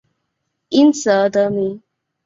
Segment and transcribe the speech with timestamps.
[0.69, 1.79] 因此而得名。